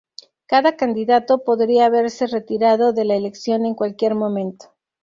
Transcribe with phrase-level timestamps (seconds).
[0.47, 4.73] Cada candidato podría haberse retirado de la elección en cualquier momento.